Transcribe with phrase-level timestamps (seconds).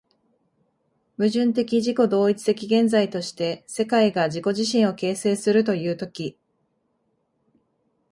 [1.17, 6.39] 矛盾的自己同一的現在として、世界が自己自身を形成するという時、